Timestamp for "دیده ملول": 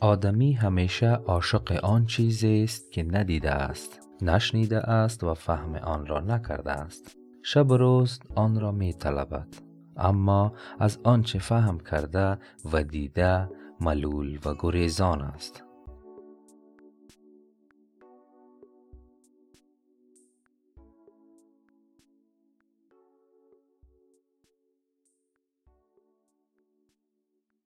12.82-14.38